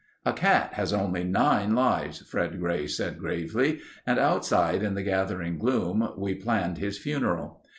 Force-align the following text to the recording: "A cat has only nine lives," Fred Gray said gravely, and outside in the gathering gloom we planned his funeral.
"A 0.25 0.33
cat 0.33 0.73
has 0.73 0.93
only 0.93 1.23
nine 1.23 1.75
lives," 1.75 2.21
Fred 2.27 2.59
Gray 2.59 2.87
said 2.87 3.19
gravely, 3.19 3.81
and 4.03 4.17
outside 4.17 4.81
in 4.81 4.95
the 4.95 5.03
gathering 5.03 5.59
gloom 5.59 6.09
we 6.17 6.33
planned 6.33 6.79
his 6.79 6.97
funeral. 6.97 7.61